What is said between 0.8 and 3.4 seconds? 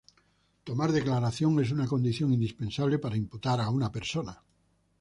declaración es una condición indispensable para